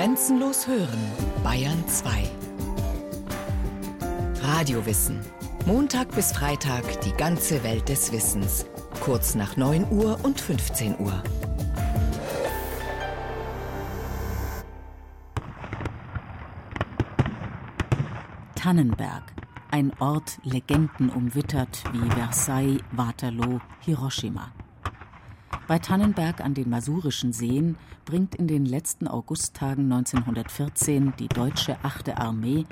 [0.00, 0.98] Grenzenlos hören,
[1.44, 2.22] Bayern 2.
[4.40, 5.20] Radiowissen.
[5.66, 8.64] Montag bis Freitag die ganze Welt des Wissens.
[9.00, 11.22] Kurz nach 9 Uhr und 15 Uhr.
[18.54, 19.34] Tannenberg.
[19.70, 24.50] Ein Ort legendenumwittert wie Versailles, Waterloo, Hiroshima.
[25.70, 32.18] Bei Tannenberg an den Masurischen Seen bringt in den letzten Augusttagen 1914 die deutsche 8.
[32.18, 32.64] Armee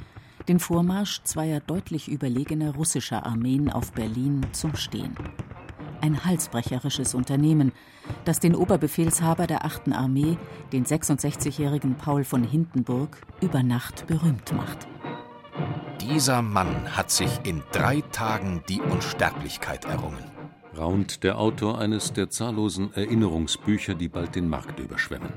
[0.49, 5.15] den Vormarsch zweier deutlich überlegener russischer Armeen auf Berlin zum Stehen.
[6.01, 7.71] Ein halsbrecherisches Unternehmen,
[8.25, 9.93] das den Oberbefehlshaber der 8.
[9.93, 10.37] Armee,
[10.73, 14.89] den 66-jährigen Paul von Hindenburg, über Nacht berühmt macht.
[16.01, 20.38] Dieser Mann hat sich in drei Tagen die Unsterblichkeit errungen
[20.79, 25.33] raunt der Autor eines der zahllosen Erinnerungsbücher, die bald den Markt überschwemmen.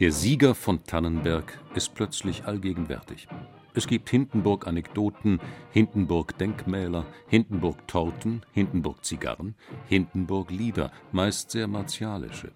[0.00, 3.28] Der Sieger von Tannenberg ist plötzlich allgegenwärtig.
[3.74, 9.54] Es gibt Hindenburg-Anekdoten, Hindenburg-Denkmäler, Hindenburg-Torten, Hindenburg-Zigarren,
[9.88, 12.52] Hindenburg-Lieder, meist sehr martialische.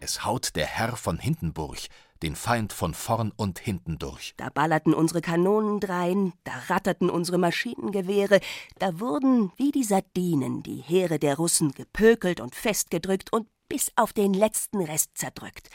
[0.00, 1.78] Es haut der Herr von Hindenburg
[2.22, 4.34] den Feind von vorn und hinten durch.
[4.36, 8.40] Da ballerten unsere Kanonen drein, da ratterten unsere Maschinengewehre,
[8.78, 14.12] da wurden wie die Sardinen die Heere der Russen gepökelt und festgedrückt und bis auf
[14.12, 15.68] den letzten Rest zerdrückt.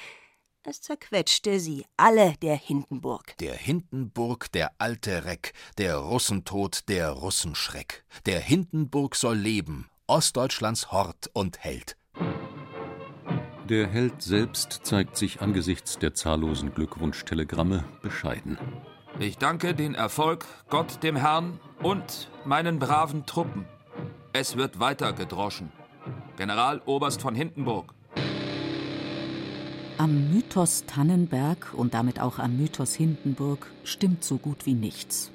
[0.64, 3.36] Es zerquetschte sie alle der Hindenburg.
[3.39, 8.06] Der Hindenburg, der alte Reck, der Russentod, der Russenschreck.
[8.28, 11.97] Der Hindenburg soll leben, Ostdeutschlands Hort und Held.
[13.72, 18.58] Der Held selbst zeigt sich angesichts der zahllosen Glückwunschtelegramme bescheiden.
[19.17, 23.63] Ich danke den Erfolg Gott dem Herrn und meinen braven Truppen.
[24.33, 25.72] Es wird weiter gedroschen.
[26.36, 27.94] Generaloberst von Hindenburg.
[29.97, 35.31] Am Mythos Tannenberg und damit auch am Mythos Hindenburg stimmt so gut wie nichts.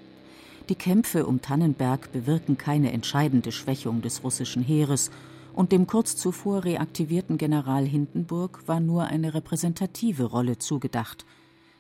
[0.69, 5.11] Die Kämpfe um Tannenberg bewirken keine entscheidende Schwächung des russischen Heeres
[5.56, 11.25] und dem kurz zuvor reaktivierten General Hindenburg war nur eine repräsentative Rolle zugedacht,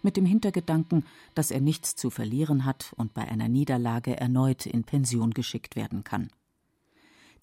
[0.02, 1.04] mit dem Hintergedanken,
[1.34, 6.04] dass er nichts zu verlieren hat und bei einer Niederlage erneut in Pension geschickt werden
[6.04, 6.30] kann.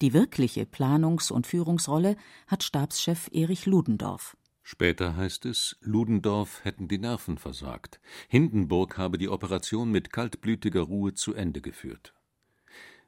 [0.02, 2.16] Die wirkliche Planungs- und Führungsrolle
[2.48, 4.36] hat Stabschef Erich Ludendorff.
[4.64, 8.00] Später heißt es, Ludendorff hätten die Nerven versagt.
[8.28, 12.12] Hindenburg habe die Operation mit kaltblütiger Ruhe zu Ende geführt.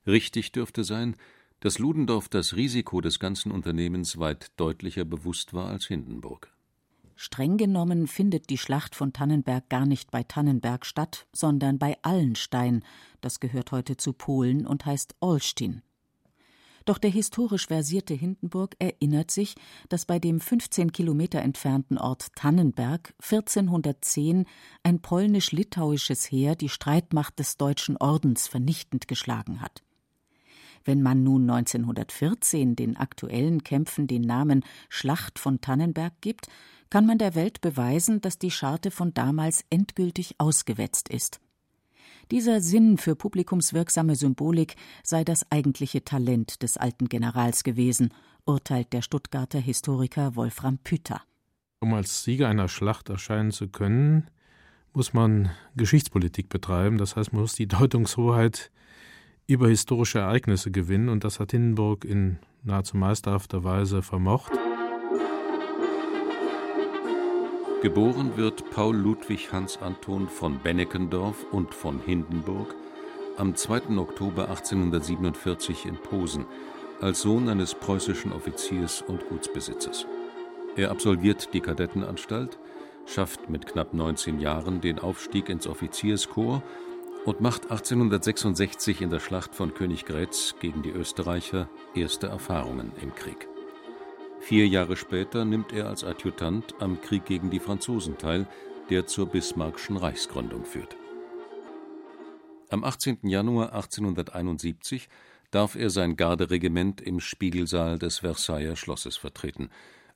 [0.06, 1.16] Richtig dürfte sein,
[1.66, 6.54] dass Ludendorff das Risiko des ganzen Unternehmens weit deutlicher bewusst war als Hindenburg.
[7.16, 12.84] Streng genommen findet die Schlacht von Tannenberg gar nicht bei Tannenberg statt, sondern bei Allenstein,
[13.20, 15.82] das gehört heute zu Polen und heißt Olsztyn.
[16.84, 19.56] Doch der historisch versierte Hindenburg erinnert sich,
[19.88, 24.44] dass bei dem 15 Kilometer entfernten Ort Tannenberg 1410
[24.84, 29.82] ein polnisch-litauisches Heer die Streitmacht des Deutschen Ordens vernichtend geschlagen hat.
[30.86, 36.46] Wenn man nun 1914 den aktuellen Kämpfen den Namen Schlacht von Tannenberg gibt,
[36.90, 41.40] kann man der Welt beweisen, dass die Scharte von damals endgültig ausgewetzt ist.
[42.30, 48.14] Dieser Sinn für publikumswirksame Symbolik sei das eigentliche Talent des alten Generals gewesen,
[48.44, 51.20] urteilt der Stuttgarter Historiker Wolfram Püter.
[51.80, 54.28] Um als Sieger einer Schlacht erscheinen zu können,
[54.92, 58.70] muss man Geschichtspolitik betreiben, das heißt, man muss die Deutungshoheit
[59.46, 64.52] über historische Ereignisse gewinnen, und das hat Hindenburg in nahezu meisterhafter Weise vermocht.
[67.82, 72.74] Geboren wird Paul Ludwig Hans Anton von Benneckendorf und von Hindenburg
[73.36, 73.96] am 2.
[73.98, 76.46] Oktober 1847 in Posen
[77.00, 80.06] als Sohn eines preußischen Offiziers und Gutsbesitzers.
[80.74, 82.58] Er absolviert die Kadettenanstalt,
[83.04, 86.64] schafft mit knapp 19 Jahren den Aufstieg ins Offizierskorps
[87.26, 93.48] und macht 1866 in der Schlacht von Königgrätz gegen die Österreicher erste Erfahrungen im Krieg.
[94.38, 98.46] Vier Jahre später nimmt er als Adjutant am Krieg gegen die Franzosen teil,
[98.90, 100.96] der zur Bismarckschen Reichsgründung führt.
[102.70, 103.18] Am 18.
[103.24, 105.08] Januar 1871
[105.50, 109.70] darf er sein Garderegiment im Spiegelsaal des Versailler Schlosses vertreten,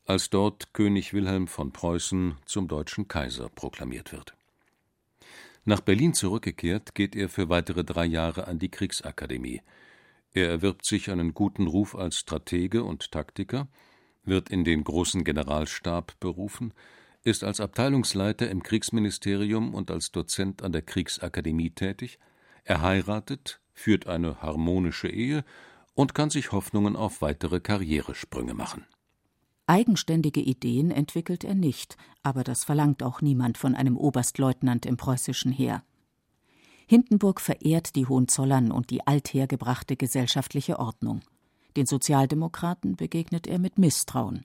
[0.06, 4.34] als dort König Wilhelm von Preußen zum deutschen Kaiser proklamiert wird
[5.64, 9.62] nach Berlin zurückgekehrt, geht er für weitere drei Jahre an die Kriegsakademie.
[10.32, 13.68] Er erwirbt sich einen guten Ruf als Stratege und Taktiker,
[14.24, 16.72] wird in den großen Generalstab berufen,
[17.22, 22.18] ist als Abteilungsleiter im Kriegsministerium und als Dozent an der Kriegsakademie tätig,
[22.64, 25.44] er heiratet, führt eine harmonische Ehe
[25.94, 28.86] und kann sich Hoffnungen auf weitere Karrieresprünge machen
[29.70, 35.52] Eigenständige Ideen entwickelt er nicht, aber das verlangt auch niemand von einem Oberstleutnant im preußischen
[35.52, 35.84] Heer.
[36.88, 41.20] Hindenburg verehrt die Hohenzollern und die althergebrachte gesellschaftliche Ordnung.
[41.76, 44.44] Den Sozialdemokraten begegnet er mit Misstrauen.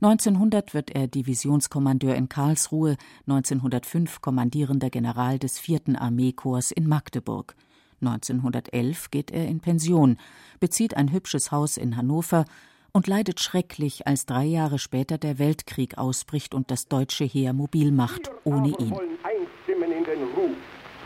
[0.00, 2.96] 1900 wird er Divisionskommandeur in Karlsruhe,
[3.28, 6.00] 1905 kommandierender General des 4.
[6.00, 7.54] Armeekorps in Magdeburg.
[8.00, 10.18] 1911 geht er in Pension,
[10.58, 12.46] bezieht ein hübsches Haus in Hannover
[12.94, 17.90] und leidet schrecklich, als drei Jahre später der Weltkrieg ausbricht und das deutsche Heer mobil
[17.90, 18.94] macht, ohne ihn.
[19.22, 20.56] Einstimmen in den Ruf.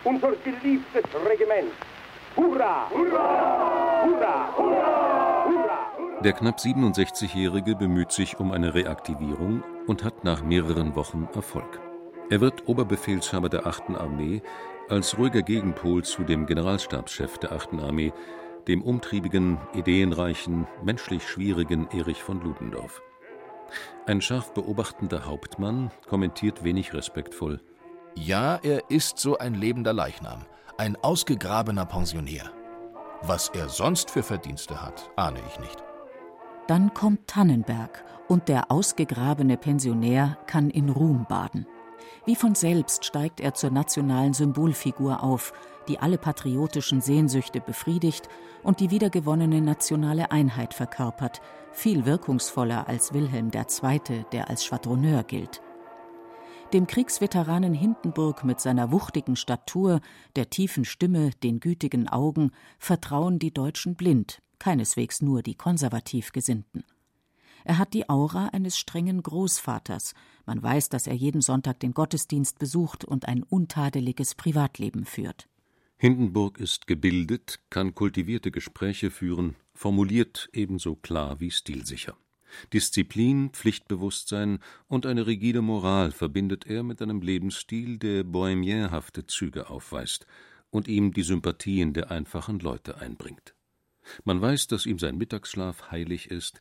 [0.05, 1.73] Unser geliebtes Regiment.
[2.37, 2.91] Hurra!
[2.91, 4.05] Hurra!
[4.05, 4.55] Hurra!
[4.57, 5.45] Hurra!
[5.47, 6.23] Hurra!
[6.23, 11.81] Der knapp 67-Jährige bemüht sich um eine Reaktivierung und hat nach mehreren Wochen Erfolg.
[12.29, 13.91] Er wird Oberbefehlshaber der 8.
[13.97, 14.43] Armee
[14.91, 17.75] als ruhiger Gegenpol zu dem Generalstabschef der 8.
[17.81, 18.13] Armee,
[18.69, 23.03] dem umtriebigen, ideenreichen, menschlich schwierigen Erich von Ludendorff.
[24.07, 27.61] Ein scharf beobachtender Hauptmann kommentiert wenig respektvoll.
[28.15, 30.45] Ja, er ist so ein lebender Leichnam,
[30.77, 32.51] ein ausgegrabener Pensionär.
[33.23, 35.83] Was er sonst für Verdienste hat, ahne ich nicht.
[36.67, 41.67] Dann kommt Tannenberg und der ausgegrabene Pensionär kann in Ruhm baden.
[42.25, 45.53] Wie von selbst steigt er zur nationalen Symbolfigur auf,
[45.89, 48.29] die alle patriotischen Sehnsüchte befriedigt
[48.63, 51.41] und die wiedergewonnene nationale Einheit verkörpert,
[51.73, 55.63] viel wirkungsvoller als Wilhelm II., der als Schwadroneur gilt.
[56.75, 60.01] Dem Kriegsveteranen Hindenburg mit seiner wuchtigen Statur,
[60.37, 66.85] der tiefen Stimme, den gütigen Augen vertrauen die Deutschen blind, keineswegs nur die konservativ Gesinnten.
[67.65, 70.15] Er hat die Aura eines strengen Großvaters,
[70.47, 75.49] man weiß, dass er jeden Sonntag den Gottesdienst besucht und ein untadeliges Privatleben führt.
[75.99, 82.17] Hindenburg ist gebildet, kann kultivierte Gespräche führen, formuliert ebenso klar wie stilsicher.
[82.73, 90.27] Disziplin, Pflichtbewusstsein und eine rigide Moral verbindet er mit einem Lebensstil, der bohemienhafte Züge aufweist
[90.71, 93.55] und ihm die Sympathien der einfachen Leute einbringt.
[94.25, 96.61] Man weiß, dass ihm sein Mittagsschlaf heilig ist,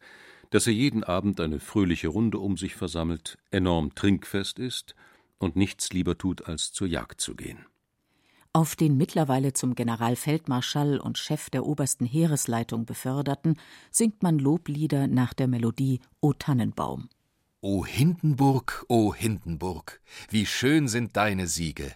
[0.49, 4.95] dass er jeden Abend eine fröhliche Runde um sich versammelt, enorm trinkfest ist
[5.37, 7.65] und nichts lieber tut, als zur Jagd zu gehen.
[8.53, 13.59] Auf den mittlerweile zum Generalfeldmarschall und Chef der obersten Heeresleitung beförderten,
[13.91, 17.09] singt man Loblieder nach der Melodie O Tannenbaum.
[17.61, 21.93] O Hindenburg, o Hindenburg, wie schön sind deine Siege.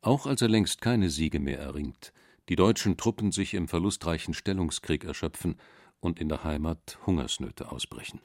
[0.00, 2.12] Auch als er längst keine Siege mehr erringt,
[2.48, 5.56] die deutschen Truppen sich im verlustreichen Stellungskrieg erschöpfen
[6.02, 8.20] und in der Heimat Hungersnöte ausbrechen.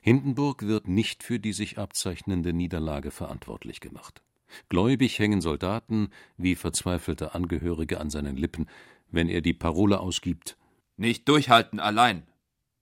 [0.00, 4.22] Hindenburg wird nicht für die sich abzeichnende Niederlage verantwortlich gemacht.
[4.68, 8.66] Gläubig hängen Soldaten wie verzweifelte Angehörige an seinen Lippen,
[9.10, 10.56] wenn er die Parole ausgibt
[10.96, 12.22] Nicht durchhalten allein,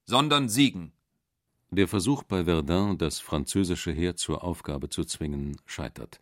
[0.04, 0.92] sondern siegen.
[1.70, 6.20] Der Versuch bei Verdun, das französische Heer zur Aufgabe zu zwingen, scheitert.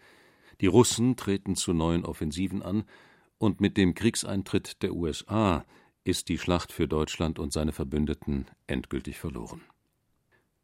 [0.60, 2.84] Die Russen treten zu neuen Offensiven an,
[3.38, 5.64] und mit dem Kriegseintritt der USA
[6.04, 9.60] ist die Schlacht für Deutschland und seine Verbündeten endgültig verloren.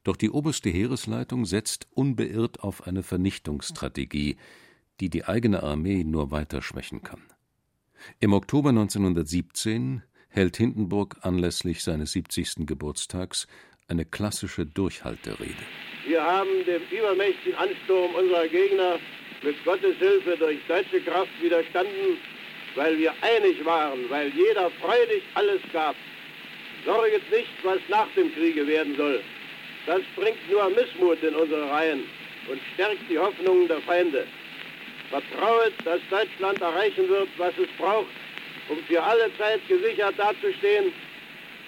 [0.05, 4.37] Doch die oberste Heeresleitung setzt unbeirrt auf eine Vernichtungsstrategie,
[5.01, 7.23] die die eigene Armee nur weiter schwächen kann.
[8.21, 12.67] Im Oktober 1917 hält Hindenburg anlässlich seines 70.
[12.67, 13.47] Geburtstags
[13.89, 15.55] eine klassische Durchhalterede.
[16.07, 18.99] Wir haben dem übermächtigen Ansturm unserer Gegner
[19.43, 22.19] mit Gottes Hilfe durch deutsche Kraft widerstanden,
[22.77, 25.97] weil wir einig waren, weil jeder freudig alles gab.
[26.85, 29.21] Sorget nicht, was nach dem Kriege werden soll.
[29.87, 32.05] Das bringt nur Missmut in unsere Reihen
[32.49, 34.27] und stärkt die Hoffnungen der Feinde.
[35.11, 38.11] Vertrauet, dass Deutschland erreichen wird, was es braucht,
[38.69, 40.93] um für alle Zeit gesichert dazustehen.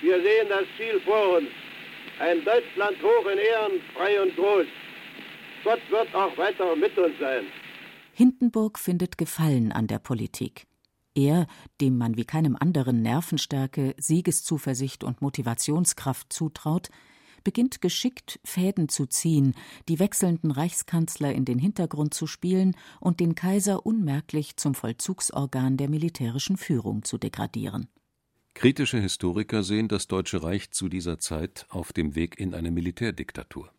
[0.00, 1.48] Wir sehen das Ziel vor uns.
[2.20, 4.66] Ein Deutschland hoch in Ehren, frei und groß.
[5.64, 7.46] Gott wird auch weiter mit uns sein.
[8.12, 10.67] Hindenburg findet Gefallen an der Politik.
[11.14, 11.46] Er,
[11.80, 16.90] dem man wie keinem anderen Nervenstärke, Siegeszuversicht und Motivationskraft zutraut,
[17.44, 19.54] beginnt geschickt Fäden zu ziehen,
[19.88, 25.88] die wechselnden Reichskanzler in den Hintergrund zu spielen und den Kaiser unmerklich zum Vollzugsorgan der
[25.88, 27.88] militärischen Führung zu degradieren.
[28.54, 33.70] Kritische Historiker sehen das Deutsche Reich zu dieser Zeit auf dem Weg in eine Militärdiktatur.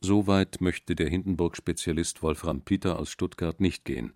[0.00, 4.14] So weit möchte der Hindenburg-Spezialist Wolfram Peter aus Stuttgart nicht gehen.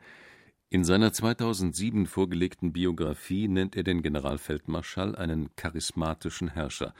[0.69, 6.93] In seiner 2007 vorgelegten Biografie nennt er den Generalfeldmarschall einen charismatischen Herrscher,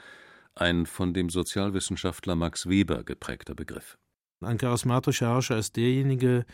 [0.55, 3.97] ein von dem Sozialwissenschaftler Max Weber geprägter Begriff.
[4.39, 6.45] Ein charismatischer Herrscher ist derjenige,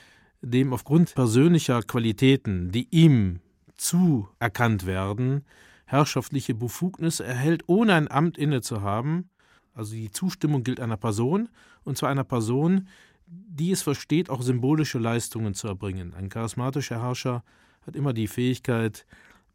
[0.42, 3.42] dem aufgrund persönlicher Qualitäten, die ihm
[3.76, 5.46] zuerkannt werden,
[5.86, 9.30] herrschaftliche Befugnis erhält, ohne ein Amt inne zu haben,
[9.76, 11.50] Also die Zustimmung gilt einer Person,
[11.84, 12.88] und zwar einer Person,
[13.28, 16.14] die es versteht, auch symbolische Leistungen zu erbringen.
[16.14, 17.44] Ein charismatischer Herrscher
[17.86, 19.06] hat immer die Fähigkeit,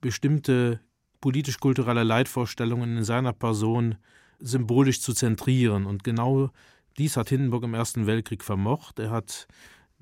[0.01, 0.81] bestimmte
[1.21, 3.97] politisch-kulturelle Leitvorstellungen in seiner Person
[4.39, 5.87] symbolisch zu zentrieren.
[5.87, 6.51] Und genau
[6.97, 8.99] dies hat Hindenburg im Ersten Weltkrieg vermocht.
[8.99, 9.49] Er hat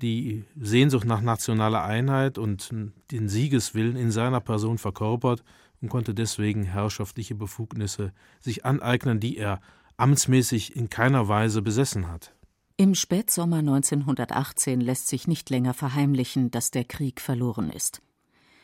[0.01, 2.69] die Sehnsucht nach nationaler Einheit und
[3.11, 5.43] den Siegeswillen in seiner Person verkörpert
[5.81, 9.59] und konnte deswegen herrschaftliche Befugnisse sich aneignen, die er
[9.97, 12.36] amtsmäßig in keiner Weise besessen hat.
[12.79, 18.03] Im Spätsommer 1918 lässt sich nicht länger verheimlichen, dass der Krieg verloren ist.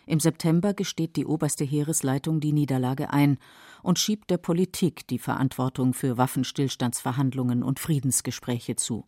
[0.05, 3.39] Im September gesteht die oberste Heeresleitung die Niederlage ein
[3.81, 9.07] und schiebt der Politik die Verantwortung für Waffenstillstandsverhandlungen und Friedensgespräche zu.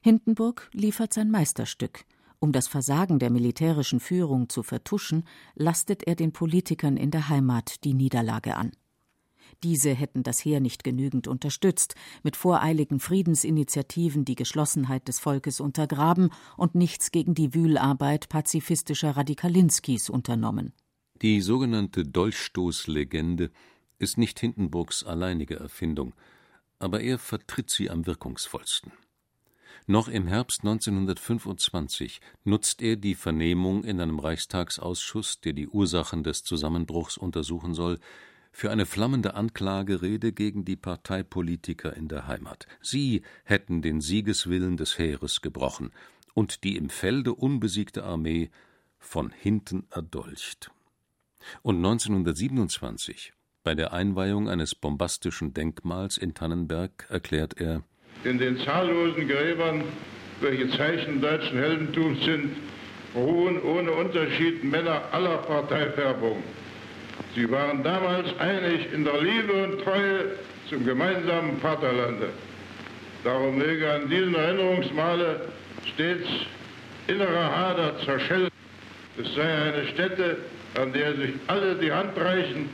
[0.00, 2.06] Hindenburg liefert sein Meisterstück.
[2.38, 7.84] Um das Versagen der militärischen Führung zu vertuschen, lastet er den Politikern in der Heimat
[7.84, 8.72] die Niederlage an.
[9.62, 16.30] Diese hätten das Heer nicht genügend unterstützt, mit voreiligen Friedensinitiativen die Geschlossenheit des Volkes untergraben
[16.56, 20.72] und nichts gegen die Wühlarbeit pazifistischer Radikalinskis unternommen.
[21.22, 23.50] Die sogenannte Dolchstoßlegende
[23.98, 26.14] ist nicht Hindenburgs alleinige Erfindung,
[26.80, 28.92] aber er vertritt sie am wirkungsvollsten.
[29.86, 36.44] Noch im Herbst 1925 nutzt er die Vernehmung in einem Reichstagsausschuss, der die Ursachen des
[36.44, 37.98] Zusammenbruchs untersuchen soll,
[38.52, 42.66] für eine flammende Anklagerede gegen die Parteipolitiker in der Heimat.
[42.80, 45.90] Sie hätten den Siegeswillen des Heeres gebrochen
[46.34, 48.50] und die im Felde unbesiegte Armee
[48.98, 50.70] von hinten erdolcht.
[51.62, 53.32] Und 1927,
[53.64, 57.82] bei der Einweihung eines bombastischen Denkmals in Tannenberg, erklärt er:
[58.22, 59.82] In den zahllosen Gräbern,
[60.40, 62.56] welche Zeichen deutschen Heldentums sind,
[63.14, 66.42] ruhen ohne Unterschied Männer aller Parteifärbung.
[67.34, 70.36] Sie waren damals einig in der Liebe und Treue
[70.68, 72.28] zum gemeinsamen Vaterlande.
[73.24, 75.48] Darum möge an diesem Erinnerungsmale
[75.94, 76.28] stets
[77.06, 78.50] innerer Hader zerschellen.
[79.18, 80.38] Es sei eine Stätte,
[80.80, 82.68] an der sich alle die Hand reichen,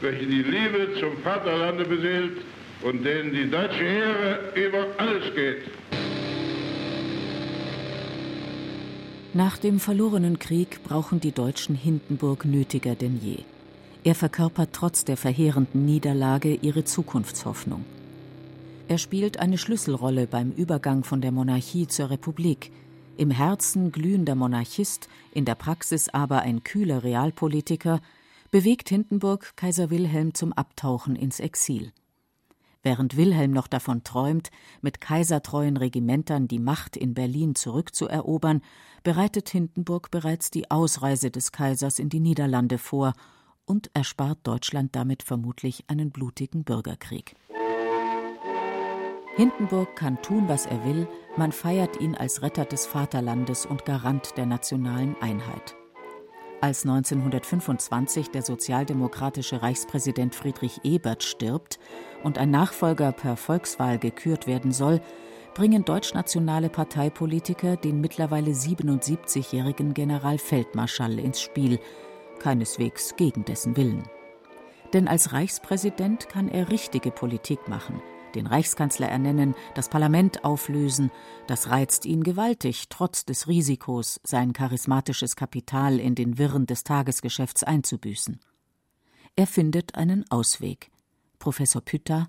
[0.00, 2.38] welche die Liebe zum Vaterlande beseelt
[2.82, 5.62] und denen die deutsche Ehre über alles geht.
[9.32, 13.44] Nach dem verlorenen Krieg brauchen die Deutschen Hindenburg nötiger denn je.
[14.06, 17.84] Er verkörpert trotz der verheerenden Niederlage ihre Zukunftshoffnung.
[18.86, 22.70] Er spielt eine Schlüsselrolle beim Übergang von der Monarchie zur Republik,
[23.16, 28.00] im Herzen glühender Monarchist, in der Praxis aber ein kühler Realpolitiker,
[28.52, 31.90] bewegt Hindenburg Kaiser Wilhelm zum Abtauchen ins Exil.
[32.84, 38.62] Während Wilhelm noch davon träumt, mit kaisertreuen Regimentern die Macht in Berlin zurückzuerobern,
[39.02, 43.12] bereitet Hindenburg bereits die Ausreise des Kaisers in die Niederlande vor
[43.66, 47.34] und erspart Deutschland damit vermutlich einen blutigen Bürgerkrieg.
[49.36, 51.06] Hindenburg kann tun, was er will,
[51.36, 55.76] man feiert ihn als Retter des Vaterlandes und Garant der nationalen Einheit.
[56.62, 61.78] Als 1925 der sozialdemokratische Reichspräsident Friedrich Ebert stirbt
[62.24, 65.02] und ein Nachfolger per Volkswahl gekürt werden soll,
[65.52, 71.78] bringen deutschnationale Parteipolitiker den mittlerweile 77-jährigen Generalfeldmarschall ins Spiel,
[72.38, 74.04] keineswegs gegen dessen Willen.
[74.92, 78.00] Denn als Reichspräsident kann er richtige Politik machen,
[78.34, 81.10] den Reichskanzler ernennen, das Parlament auflösen,
[81.46, 87.64] das reizt ihn gewaltig, trotz des Risikos, sein charismatisches Kapital in den Wirren des Tagesgeschäfts
[87.64, 88.38] einzubüßen.
[89.34, 90.90] Er findet einen Ausweg.
[91.38, 92.28] Professor Pütter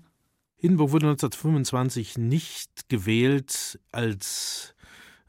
[0.56, 4.74] Hindenburg wurde 1925 nicht gewählt als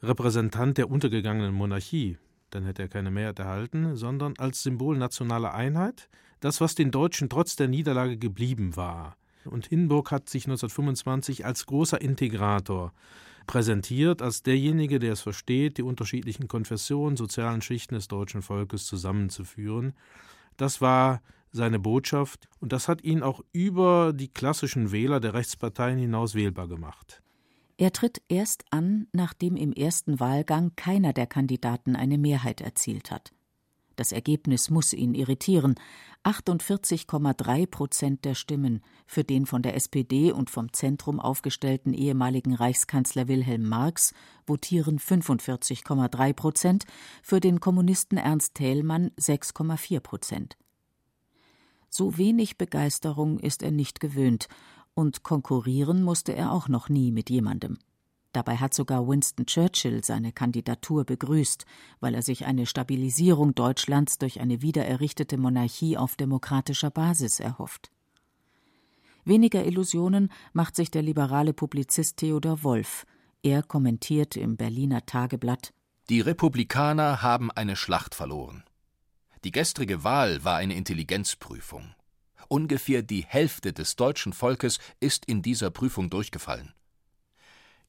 [0.01, 2.17] Repräsentant der untergegangenen Monarchie
[2.51, 7.29] dann hätte er keine Mehrheit erhalten, sondern als Symbol nationaler Einheit, das, was den Deutschen
[7.29, 9.15] trotz der Niederlage geblieben war.
[9.45, 12.93] Und Hindenburg hat sich 1925 als großer Integrator
[13.47, 19.93] präsentiert, als derjenige, der es versteht, die unterschiedlichen Konfessionen, sozialen Schichten des deutschen Volkes zusammenzuführen.
[20.57, 25.97] Das war seine Botschaft und das hat ihn auch über die klassischen Wähler der Rechtsparteien
[25.97, 27.23] hinaus wählbar gemacht.
[27.79, 33.31] Er tritt erst an, nachdem im ersten Wahlgang keiner der Kandidaten eine Mehrheit erzielt hat.
[33.95, 35.75] Das Ergebnis muss ihn irritieren.
[36.25, 43.29] 48,3 Prozent der Stimmen für den von der SPD und vom Zentrum aufgestellten ehemaligen Reichskanzler
[43.29, 44.13] Wilhelm Marx
[44.45, 46.83] votieren 45,3 Prozent,
[47.23, 50.57] für den Kommunisten Ernst Thälmann 6,4 Prozent.
[51.89, 54.47] So wenig Begeisterung ist er nicht gewöhnt,
[54.99, 57.77] und konkurrieren musste er auch noch nie mit jemandem.
[58.33, 61.65] Dabei hat sogar Winston Churchill seine Kandidatur begrüßt,
[61.99, 67.89] weil er sich eine Stabilisierung Deutschlands durch eine wiedererrichtete Monarchie auf demokratischer Basis erhofft.
[69.25, 73.05] Weniger Illusionen macht sich der liberale Publizist Theodor Wolf.
[73.41, 75.73] Er kommentiert im Berliner Tageblatt
[76.09, 78.63] Die Republikaner haben eine Schlacht verloren.
[79.43, 81.95] Die gestrige Wahl war eine Intelligenzprüfung.
[82.49, 86.73] Ungefähr die Hälfte des deutschen Volkes ist in dieser Prüfung durchgefallen.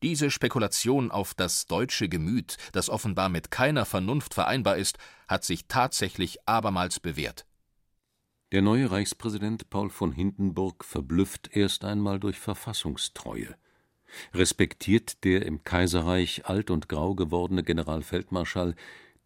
[0.02, 4.98] Diese Spekulation auf das deutsche Gemüt, das offenbar mit keiner Vernunft vereinbar ist,
[5.28, 7.46] hat sich tatsächlich abermals bewährt.
[8.52, 13.54] Der neue Reichspräsident Paul von Hindenburg verblüfft erst einmal durch Verfassungstreue.
[14.34, 18.74] Respektiert der im Kaiserreich alt und grau gewordene Generalfeldmarschall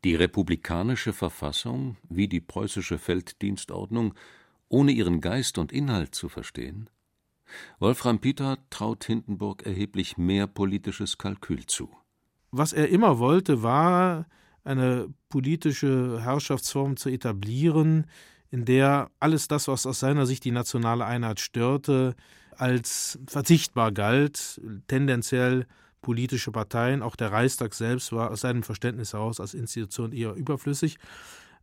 [0.05, 4.15] die republikanische Verfassung wie die preußische Felddienstordnung,
[4.69, 6.91] ohne ihren Geist und Inhalt zu verstehen?
[7.79, 11.91] Wolfram Pieter traut Hindenburg erheblich mehr politisches Kalkül zu.
[12.51, 14.27] Was er immer wollte, war
[14.65, 18.07] eine politische Herrschaftsform zu etablieren,
[18.51, 22.15] in der alles das, was aus seiner Sicht die nationale Einheit störte,
[22.57, 25.67] als verzichtbar galt, tendenziell
[26.01, 30.99] politische Parteien, auch der Reichstag selbst war aus seinem Verständnis heraus als Institution eher überflüssig.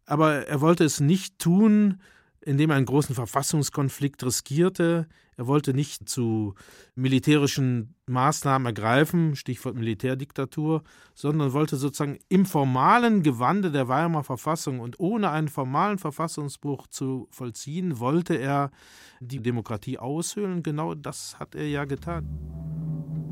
[0.06, 2.02] Aber er wollte es nicht tun,
[2.44, 5.08] indem er einen großen Verfassungskonflikt riskierte.
[5.38, 6.56] Er wollte nicht zu
[6.96, 10.84] militärischen Maßnahmen ergreifen, Stichwort Militärdiktatur,
[11.16, 17.28] sondern wollte sozusagen im formalen Gewande der Weimarer Verfassung und ohne einen formalen Verfassungsbruch zu
[17.32, 18.72] vollziehen, wollte er
[19.20, 20.64] die Demokratie aushöhlen.
[20.64, 22.28] Genau das hat er ja getan.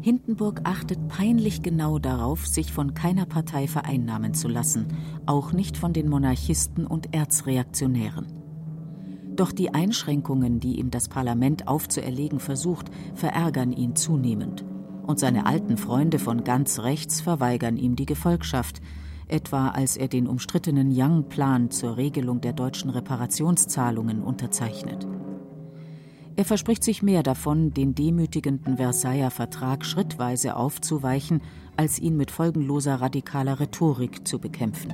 [0.02, 4.88] Hindenburg achtet peinlich genau darauf, sich von keiner Partei vereinnahmen zu lassen,
[5.26, 8.39] auch nicht von den Monarchisten und Erzreaktionären.
[9.40, 14.66] Doch die Einschränkungen, die ihm das Parlament aufzuerlegen versucht, verärgern ihn zunehmend.
[15.08, 18.82] Und seine alten Freunde von ganz rechts verweigern ihm die Gefolgschaft,
[19.30, 25.08] etwa als er den umstrittenen Young-Plan zur Regelung der deutschen Reparationszahlungen unterzeichnet.
[26.36, 31.40] Er verspricht sich mehr davon, den demütigenden Versailler Vertrag schrittweise aufzuweichen,
[31.78, 34.94] als ihn mit folgenloser radikaler Rhetorik zu bekämpfen.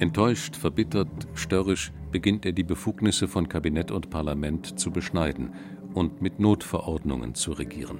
[0.00, 5.54] Enttäuscht, verbittert, störrisch beginnt er die Befugnisse von Kabinett und Parlament zu beschneiden
[5.92, 7.98] und mit Notverordnungen zu regieren.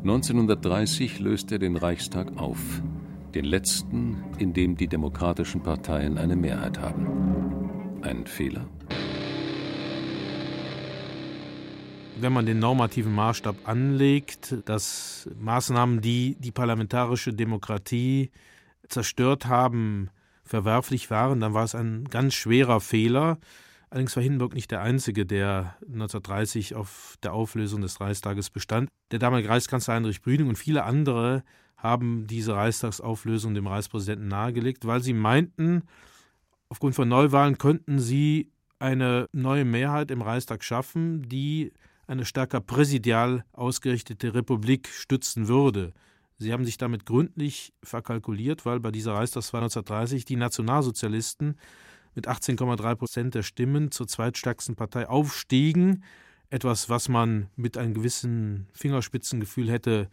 [0.00, 2.82] 1930 löst er den Reichstag auf,
[3.34, 8.00] den letzten, in dem die demokratischen Parteien eine Mehrheit haben.
[8.00, 8.66] Ein Fehler?
[12.18, 18.30] Wenn man den normativen Maßstab anlegt, dass Maßnahmen, die die parlamentarische Demokratie
[18.88, 20.08] zerstört haben,
[20.48, 23.38] verwerflich waren, dann war es ein ganz schwerer Fehler.
[23.90, 28.88] Allerdings war Hindenburg nicht der Einzige, der 1930 auf der Auflösung des Reichstages bestand.
[29.10, 31.42] Der damalige Reichskanzler Heinrich Brüning und viele andere
[31.76, 35.84] haben diese Reichstagsauflösung dem Reichspräsidenten nahegelegt, weil sie meinten,
[36.68, 41.72] aufgrund von Neuwahlen könnten sie eine neue Mehrheit im Reichstag schaffen, die
[42.06, 45.92] eine stärker präsidial ausgerichtete Republik stützen würde.
[46.38, 51.56] Sie haben sich damit gründlich verkalkuliert, weil bei dieser Reichstagswahl 1930 die Nationalsozialisten
[52.14, 56.04] mit 18,3 Prozent der Stimmen zur zweitstärksten Partei aufstiegen.
[56.50, 60.08] Etwas, was man mit einem gewissen Fingerspitzengefühl hätte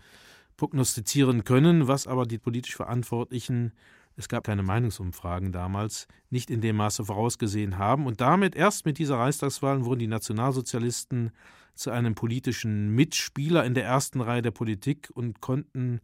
[0.57, 3.71] prognostizieren können, was aber die politisch Verantwortlichen,
[4.17, 8.07] es gab keine Meinungsumfragen damals, nicht in dem Maße vorausgesehen haben.
[8.07, 11.31] Und damit, erst mit dieser Reichstagswahl, wurden die Nationalsozialisten
[11.75, 16.01] zu einem politischen Mitspieler in der ersten Reihe der Politik und konnten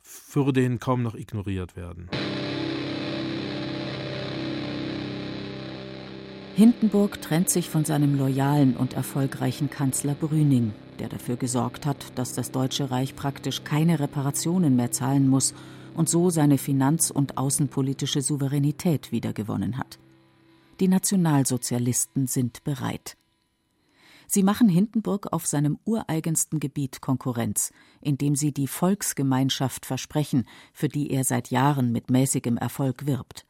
[0.00, 2.08] für den kaum noch ignoriert werden.
[6.56, 12.34] Hindenburg trennt sich von seinem loyalen und erfolgreichen Kanzler Brüning, der dafür gesorgt hat, dass
[12.34, 15.54] das Deutsche Reich praktisch keine Reparationen mehr zahlen muss
[15.94, 19.98] und so seine finanz- und außenpolitische Souveränität wiedergewonnen hat.
[20.80, 23.16] Die Nationalsozialisten sind bereit.
[24.32, 31.10] Sie machen Hindenburg auf seinem ureigensten Gebiet Konkurrenz, indem sie die Volksgemeinschaft versprechen, für die
[31.10, 33.44] er seit Jahren mit mäßigem Erfolg wirbt.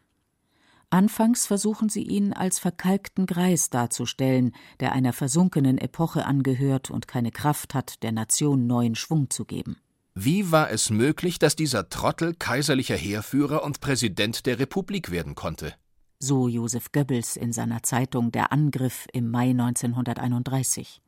[0.88, 7.30] Anfangs versuchen sie ihn als verkalkten Greis darzustellen, der einer versunkenen Epoche angehört und keine
[7.30, 9.76] Kraft hat, der Nation neuen Schwung zu geben.
[10.14, 15.74] Wie war es möglich, dass dieser Trottel kaiserlicher Heerführer und Präsident der Republik werden konnte?
[16.22, 21.00] So Josef Goebbels in seiner Zeitung Der Angriff im Mai 1931.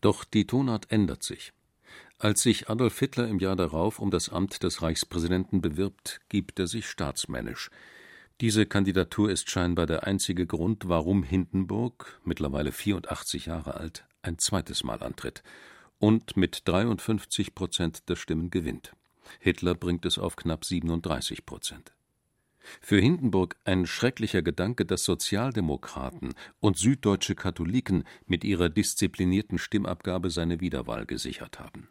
[0.00, 1.52] Doch die Tonart ändert sich.
[2.18, 6.66] Als sich Adolf Hitler im Jahr darauf um das Amt des Reichspräsidenten bewirbt, gibt er
[6.66, 7.70] sich staatsmännisch.
[8.40, 14.82] Diese Kandidatur ist scheinbar der einzige Grund, warum Hindenburg, mittlerweile 84 Jahre alt, ein zweites
[14.82, 15.42] Mal antritt
[15.98, 18.94] und mit 53 Prozent der Stimmen gewinnt.
[19.40, 21.92] Hitler bringt es auf knapp 37 Prozent.
[22.80, 30.60] Für Hindenburg ein schrecklicher Gedanke, dass Sozialdemokraten und süddeutsche Katholiken mit ihrer disziplinierten Stimmabgabe seine
[30.60, 31.88] Wiederwahl gesichert haben.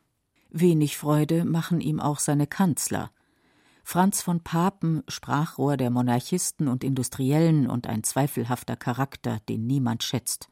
[0.49, 3.11] Wenig Freude machen ihm auch seine Kanzler.
[3.83, 10.49] Franz von Papen, Sprachrohr der Monarchisten und Industriellen und ein zweifelhafter Charakter, den niemand schätzt.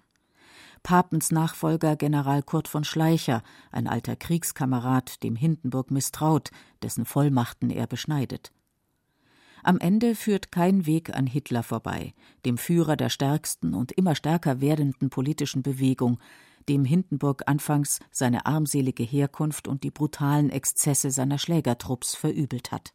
[0.84, 6.50] Papens Nachfolger General Kurt von Schleicher, ein alter Kriegskamerad, dem Hindenburg misstraut,
[6.82, 8.52] dessen Vollmachten er beschneidet.
[9.64, 12.14] Am Ende führt kein Weg an Hitler vorbei,
[12.46, 16.20] dem Führer der stärksten und immer stärker werdenden politischen Bewegung,
[16.70, 22.94] dem Hindenburg anfangs seine armselige Herkunft und die brutalen Exzesse seiner Schlägertrupps verübelt hat.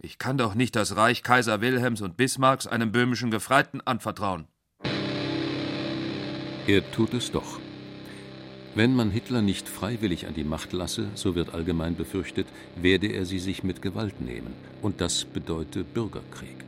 [0.00, 4.46] Ich kann doch nicht das Reich Kaiser Wilhelms und Bismarcks einem böhmischen Gefreiten anvertrauen.
[6.66, 7.58] Er tut es doch.
[8.74, 13.24] Wenn man Hitler nicht freiwillig an die Macht lasse, so wird allgemein befürchtet, werde er
[13.24, 14.52] sie sich mit Gewalt nehmen,
[14.82, 16.64] und das bedeute Bürgerkrieg.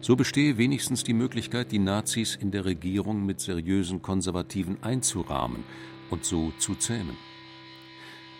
[0.00, 5.64] So bestehe wenigstens die Möglichkeit, die Nazis in der Regierung mit seriösen Konservativen einzurahmen
[6.10, 7.16] und so zu zähmen.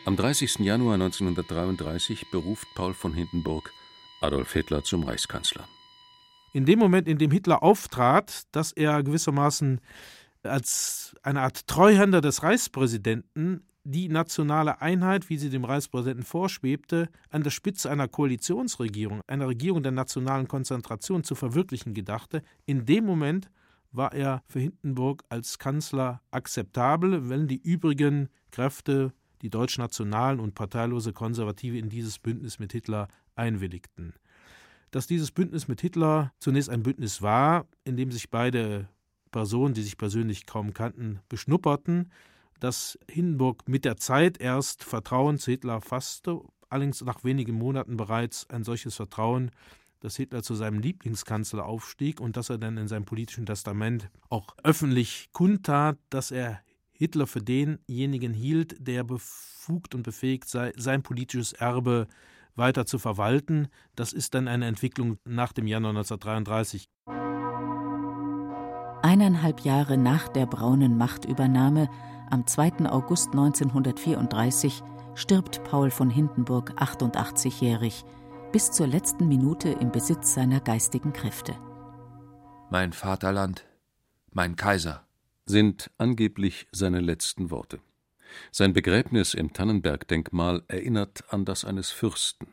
[0.05, 0.61] Am 30.
[0.61, 3.71] Januar 1933 beruft Paul von Hindenburg
[4.21, 5.69] Adolf Hitler zum Reichskanzler.
[6.53, 9.81] In dem Moment, in dem Hitler auftrat, dass er gewissermaßen
[10.49, 17.43] als eine Art Treuhänder des Reichspräsidenten die nationale Einheit, wie sie dem Reichspräsidenten vorschwebte, an
[17.43, 22.43] der Spitze einer Koalitionsregierung, einer Regierung der nationalen Konzentration zu verwirklichen gedachte.
[22.67, 23.51] In dem Moment
[23.91, 31.15] war er für Hindenburg als Kanzler akzeptabel, wenn die übrigen Kräfte, die deutschnationalen und parteilose
[31.15, 34.13] Konservative, in dieses Bündnis mit Hitler einwilligten.
[34.91, 38.89] Dass dieses Bündnis mit Hitler zunächst ein Bündnis war, in dem sich beide
[39.31, 42.11] Personen, die sich persönlich kaum kannten, beschnupperten,
[42.61, 48.49] dass Hindenburg mit der Zeit erst Vertrauen zu Hitler fasste, allerdings nach wenigen Monaten bereits
[48.51, 49.51] ein solches Vertrauen,
[50.01, 54.57] dass Hitler zu seinem Lieblingskanzler aufstieg und dass er dann in seinem politischen Testament auch
[54.63, 56.61] öffentlich kundtat, dass er
[56.93, 62.09] Hitler für denjenigen hielt, der befugt und befähigt sei, sein politisches Erbe
[62.57, 63.69] weiter zu verwalten.
[63.95, 66.89] Das ist dann eine Entwicklung nach dem Januar 1933.
[69.09, 71.89] Eineinhalb Jahre nach der braunen Machtübernahme,
[72.29, 72.91] am 2.
[72.91, 74.83] August 1934,
[75.15, 78.05] stirbt Paul von Hindenburg 88-jährig,
[78.53, 81.55] bis zur letzten Minute im Besitz seiner geistigen Kräfte.
[82.69, 83.65] Mein Vaterland,
[84.31, 85.07] mein Kaiser,
[85.47, 87.81] sind angeblich seine letzten Worte.
[88.51, 92.49] Sein Begräbnis im Tannenberg-Denkmal erinnert an das eines Fürsten.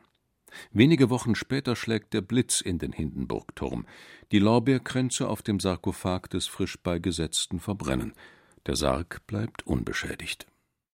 [0.72, 3.86] Wenige Wochen später schlägt der Blitz in den Hindenburgturm.
[4.32, 8.12] Die Lorbeerkränze auf dem Sarkophag des frisch Beigesetzten verbrennen.
[8.66, 10.46] Der Sarg bleibt unbeschädigt